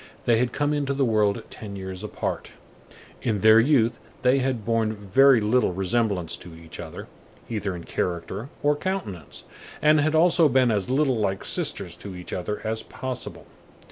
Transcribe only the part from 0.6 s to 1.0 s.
into